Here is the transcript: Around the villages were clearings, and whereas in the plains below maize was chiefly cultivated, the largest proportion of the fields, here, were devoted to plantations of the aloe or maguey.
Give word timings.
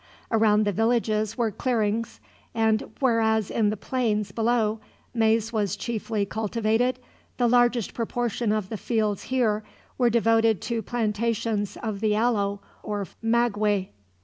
Around 0.31 0.63
the 0.65 0.71
villages 0.71 1.37
were 1.37 1.51
clearings, 1.51 2.19
and 2.55 2.91
whereas 2.99 3.51
in 3.51 3.69
the 3.69 3.77
plains 3.77 4.31
below 4.31 4.79
maize 5.13 5.53
was 5.53 5.75
chiefly 5.75 6.25
cultivated, 6.25 6.97
the 7.37 7.47
largest 7.47 7.93
proportion 7.93 8.51
of 8.51 8.69
the 8.69 8.77
fields, 8.77 9.25
here, 9.25 9.63
were 9.99 10.09
devoted 10.09 10.59
to 10.61 10.81
plantations 10.81 11.77
of 11.83 11.99
the 11.99 12.15
aloe 12.15 12.61
or 12.81 13.05
maguey. 13.21 13.91